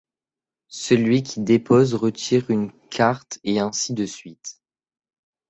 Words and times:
Celui 0.69 1.21
qui 1.21 1.41
dépose 1.41 1.93
retire 1.93 2.49
une 2.49 2.71
carte 2.89 3.37
et 3.43 3.59
ainsi 3.59 3.93
de 3.93 4.07
suite. 4.07 4.59